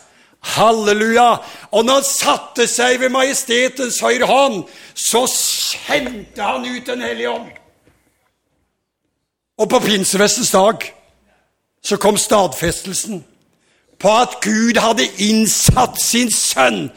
[0.45, 1.29] Halleluja!
[1.71, 7.31] Og når han satte seg ved majestetens høyre hånd, så sendte han ut Den hellige
[7.33, 7.49] ånd.
[9.57, 10.83] Og på pinsefestens dag
[11.85, 13.23] så kom stadfestelsen
[14.01, 16.89] på at Gud hadde innsatt sin sønn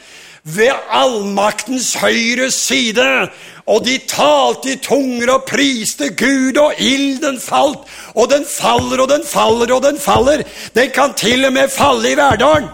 [0.42, 3.28] ved allmaktens høyre side.
[3.68, 7.84] Og de talte i tunger og priste Gud, og ilden falt.
[8.16, 10.42] Og den faller og den faller og den faller.
[10.74, 12.70] Den kan til og med falle i Verdalen.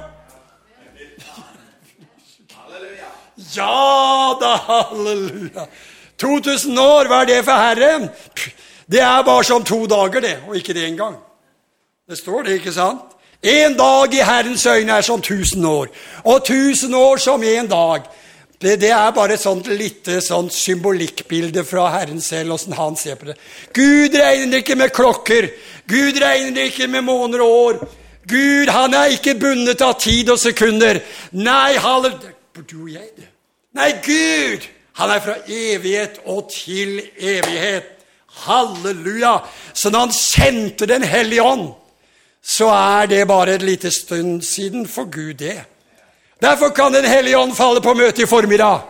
[3.57, 5.67] Ja da, halleluja.
[6.21, 8.09] 2000 år, hva er det for Herren?
[8.91, 11.17] Det er bare som to dager, det, og ikke det engang.
[12.09, 13.15] Det står det, ikke sant?
[13.45, 15.89] En dag i Herrens øyne er som tusen år,
[16.25, 18.07] og tusen år som en dag.
[18.61, 23.19] Det, det er bare et sånt lite sånt symbolikkbilde fra Herren selv, åssen han ser
[23.21, 23.37] på det.
[23.75, 25.51] Gud regner ikke med klokker.
[25.91, 27.85] Gud regner ikke med måneder og år.
[28.29, 31.03] Gud han er ikke bundet av tid og sekunder.
[31.37, 33.34] Nei, du og jeg, det.
[33.75, 37.91] Nei, Gud han er fra evighet og til evighet.
[38.45, 39.41] Halleluja!
[39.75, 41.73] Så når han sendte Den hellige ånd
[42.45, 45.65] så er det bare et lite stund siden for Gud, det.
[46.43, 48.81] Derfor kan Den hellige ånd falle på møtet i formiddag.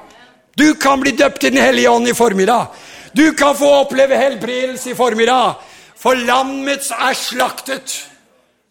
[0.58, 2.66] Du kan bli døpt i Den hellige ånd i formiddag.
[3.16, 5.54] Du kan få oppleve helbredelse i formiddag.
[5.96, 8.08] For lammets er slaktet.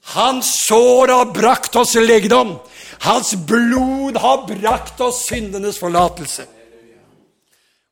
[0.04, 2.58] Hans sår har brakt oss legedom.
[3.04, 6.46] Hans blod har brakt oss syndenes forlatelse.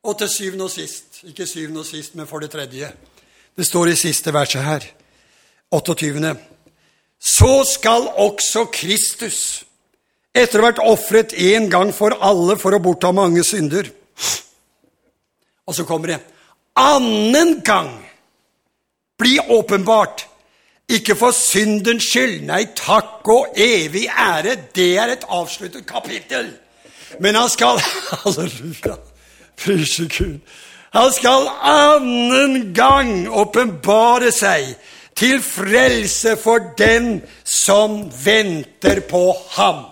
[0.07, 2.93] Og til syvende og sist, ikke syvende og sist, men for det tredje
[3.57, 4.85] Det står i siste verset her,
[5.71, 6.35] 28
[7.21, 9.63] så skal også Kristus,
[10.33, 13.91] etter å ha vært ofret én gang for alle for å bortta mange synder
[15.67, 16.21] Og så kommer det
[16.79, 17.91] annen gang
[19.19, 20.25] bli åpenbart,
[20.91, 26.51] ikke for syndens skyld, nei, takk og evig ære, det er et avsluttet kapittel.
[27.19, 27.79] Men han skal
[28.23, 28.97] Halleluja,
[29.57, 30.39] prise Gud.
[30.91, 34.73] Han skal annen gang åpenbare seg
[35.15, 39.85] til frelse for den som venter på ham.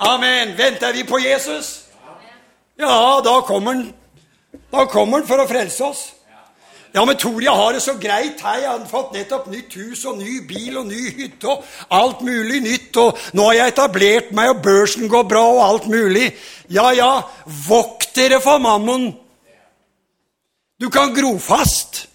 [0.00, 0.56] Amen.
[0.58, 1.80] Venter vi på Jesus?
[2.80, 3.92] Ja, da kommer han,
[4.72, 6.04] da kommer han for å frelse oss.
[6.94, 8.58] Ja, men Tor, jeg har det så greit her.
[8.58, 11.64] Jeg har fått nettopp nytt hus og ny bil og ny hytte og
[11.94, 12.98] alt mulig nytt.
[12.98, 16.32] Og nå har jeg etablert meg, og børsen går bra og alt mulig.
[16.72, 17.12] Ja, ja,
[17.68, 19.12] vokt dere for mammon.
[20.80, 22.06] Du kan gro fast.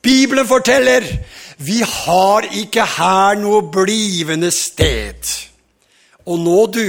[0.00, 1.04] Bibelen forteller
[1.60, 5.28] vi har ikke her noe blivende sted.
[6.30, 6.84] Og nå, du,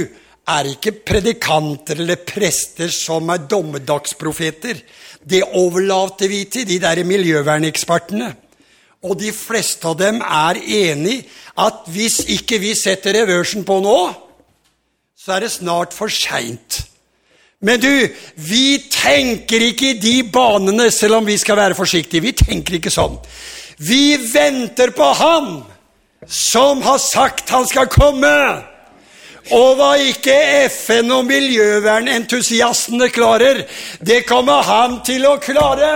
[0.48, 4.80] er ikke predikanter eller prester som er dommedagsprofeter.
[5.28, 8.32] Det overlater vi til de der miljøvernekspertene.
[9.02, 11.22] Og de fleste av dem er enig
[11.58, 13.98] at hvis ikke vi setter reversen på nå,
[15.18, 16.82] så er det snart for seint.
[17.62, 17.90] Men du,
[18.34, 22.24] vi tenker ikke i de banene, selv om vi skal være forsiktige.
[22.24, 23.20] Vi tenker ikke sånn.
[23.78, 25.62] Vi venter på Han
[26.26, 28.32] som har sagt han skal komme.
[29.50, 30.34] Og hva ikke
[30.70, 33.64] FN og miljøvernentusiastene klarer,
[33.98, 35.90] det kommer han til å klare.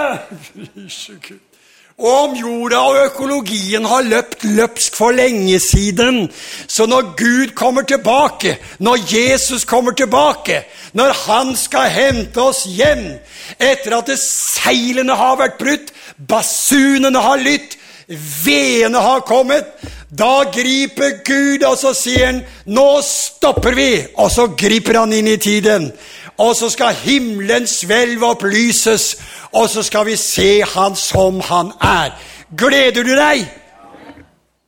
[1.96, 6.26] Og om jorda og økologien har løpt løpsk for lenge siden.
[6.68, 13.14] Så når Gud kommer tilbake, når Jesus kommer tilbake, når han skal hente oss hjem
[13.56, 15.94] etter at seilene har vært brutt,
[16.28, 17.78] basunene har lytt,
[18.08, 19.66] vedene har kommet.
[20.10, 25.28] Da griper Gud, og så sier han 'Nå stopper vi', og så griper han inn
[25.28, 25.92] i tiden.
[26.38, 29.16] Og så skal himmelens hvelv opplyses,
[29.52, 32.12] og så skal vi se Han som Han er.
[32.56, 33.48] Gleder du deg?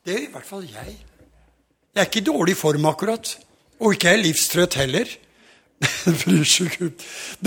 [0.06, 0.96] Det er i hvert fall jeg.
[1.94, 3.38] Jeg er ikke i dårlig form akkurat,
[3.80, 5.04] og ikke er jeg livstrøtt heller.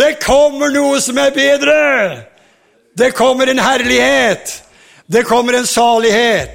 [0.02, 2.24] Det kommer noe som er bedre!
[2.98, 4.71] Det kommer en herlighet!
[5.12, 6.50] Det kommer en salighet.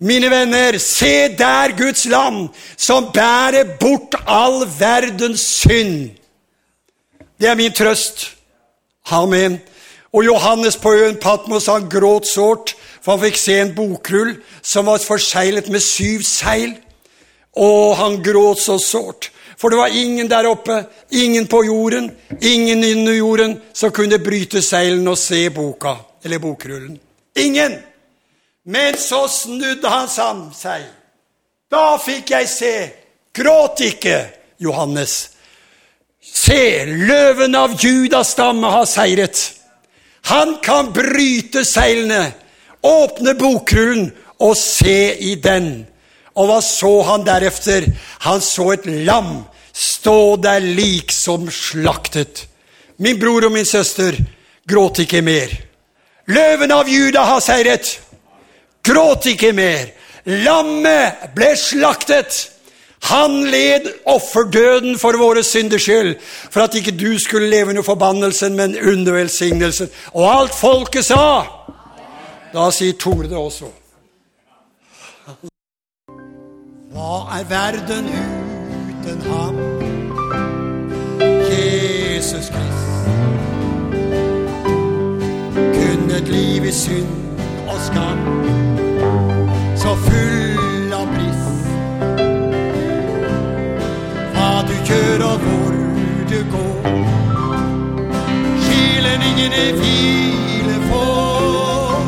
[0.00, 6.10] Mine venner, se der Guds land som bærer bort all verdens synd.
[7.40, 8.36] Det er min trøst.
[9.10, 9.58] Amen.
[10.12, 14.86] Og Johannes på øen Patmos han gråt sårt, for han fikk se en bokrull som
[14.86, 16.76] var forseglet med syv seil.
[17.56, 19.32] Og han gråt så sårt.
[19.58, 24.62] For det var ingen der oppe, ingen på jorden, ingen under jorden, som kunne bryte
[24.62, 27.00] seilene og se boka, eller bokrullen.
[27.34, 27.87] Ingen!
[28.68, 30.08] Men så snudde han
[30.52, 30.84] seg.
[31.72, 32.72] Da fikk jeg se.
[33.32, 34.18] Gråt ikke,
[34.60, 35.14] Johannes.
[36.20, 39.40] Se, løven av Judas stamme har seiret.
[40.28, 42.34] Han kan bryte seilene,
[42.84, 44.10] åpne bokrullen
[44.44, 45.86] og se i den.
[46.36, 47.86] Og hva så han derefter?
[48.26, 52.44] Han så et lam stå der liksom slaktet.
[52.98, 54.18] Min bror og min søster,
[54.68, 55.54] gråt ikke mer.
[56.28, 57.94] Løven av Juda har seiret.
[58.82, 59.90] Gråt ikke mer.
[60.28, 62.50] Lammet ble slaktet.
[63.00, 66.16] Han led offerdøden for våre synders skyld,
[66.50, 69.88] for at ikke du skulle leve under forbannelsen, men under velsignelsen.
[70.12, 71.44] Og alt folket sa
[72.52, 73.68] Da sier Tore det også.
[76.92, 78.08] Hva er verden
[78.88, 79.60] uten ham?
[81.52, 83.08] Jesus Krist.
[85.54, 87.27] Kun et liv i synd
[87.78, 88.18] skam,
[89.76, 91.46] så full av briss.
[94.34, 95.72] Hva du gjør og hvor
[96.30, 96.88] du går,
[98.66, 102.00] sjelen ingen hvile får.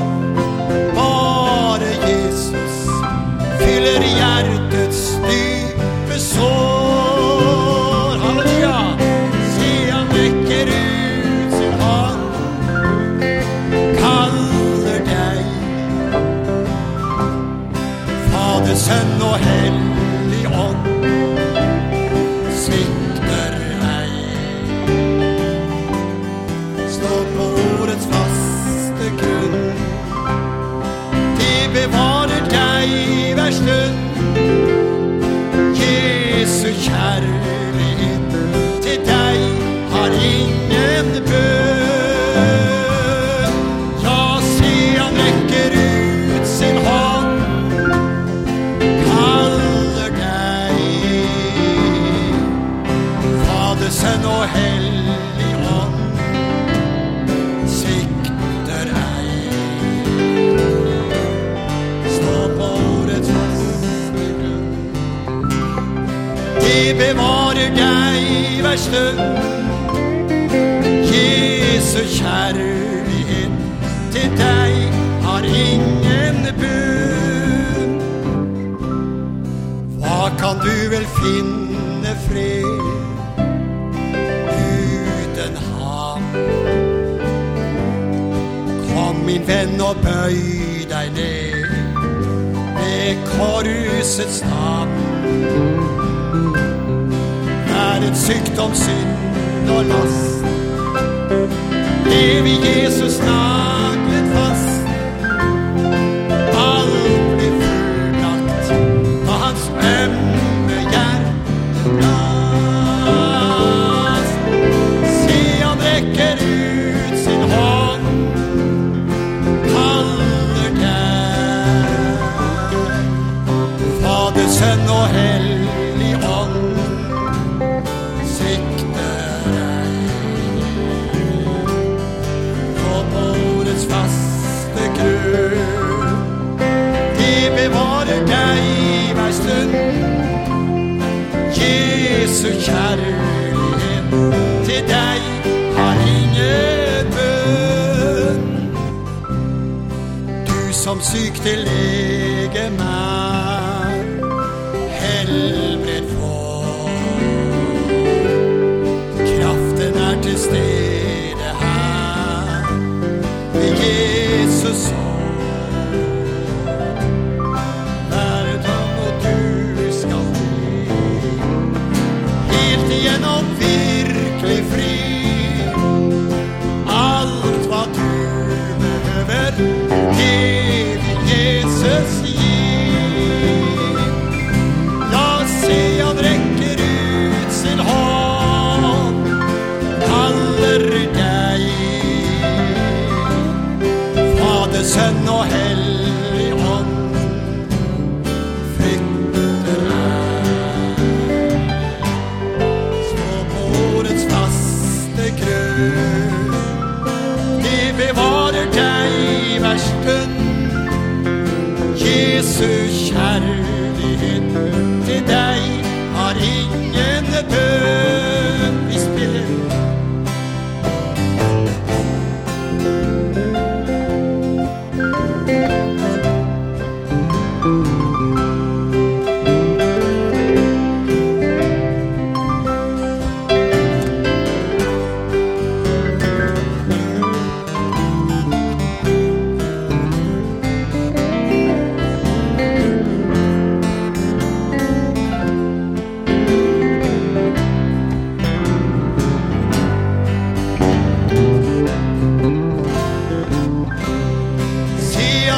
[0.99, 2.79] Bare Jesus
[3.63, 4.50] fyller hjertets
[68.91, 69.19] stund.
[71.13, 73.53] Jesu kjærlighet
[74.13, 74.73] til deg
[75.27, 77.93] har ingen bunn.
[80.01, 82.67] Hva kan du vel finne fred
[84.67, 86.23] uten ham?
[88.91, 90.39] Kom, min venn, og bøy
[90.91, 91.55] deg ned
[92.81, 95.11] ved korsets navn.
[98.11, 100.45] Et sykdom, synd og last.
[102.07, 103.70] Evig Jesus naglet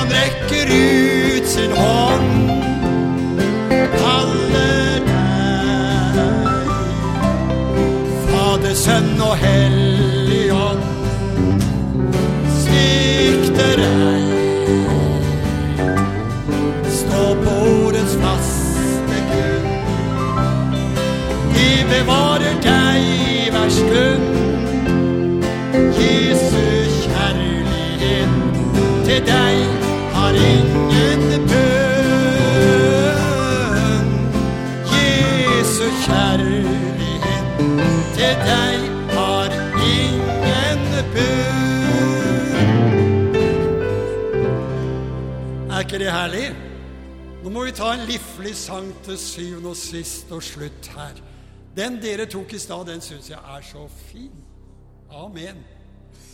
[0.02, 1.01] han rekker ut.
[47.64, 51.20] vi ta en liflig sang til syvende og sist og slutt her.
[51.76, 54.32] Den dere tok i stad, den syns jeg er så fin.
[55.12, 55.64] Amen.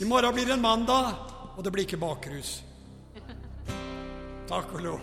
[0.01, 1.15] I morgen blir det en mandag,
[1.57, 2.63] og det blir ikke bakrus.
[4.49, 5.01] Takk og lov.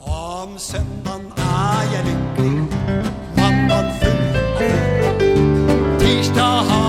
[0.00, 2.68] Om søndagen er jeg lykkelig,
[3.36, 4.22] mandagen full
[5.08, 5.24] av.
[5.98, 6.87] Tirsdag har